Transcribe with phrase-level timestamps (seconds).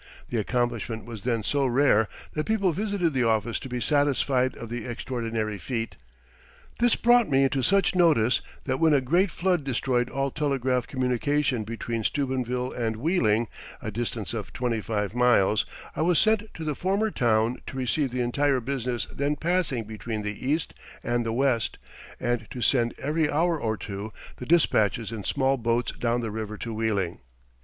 [0.29, 4.67] The accomplishment was then so rare that people visited the office to be satisfied of
[4.67, 5.95] the extraordinary feat.
[6.79, 11.63] This brought me into such notice that when a great flood destroyed all telegraph communication
[11.63, 13.47] between Steubenville and Wheeling,
[13.79, 18.09] a distance of twenty five miles, I was sent to the former town to receive
[18.09, 20.73] the entire business then passing between the East
[21.03, 21.77] and the West,
[22.19, 26.57] and to send every hour or two the dispatches in small boats down the river
[26.57, 27.19] to Wheeling.